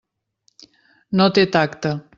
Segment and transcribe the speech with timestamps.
[1.21, 1.97] No té tacte.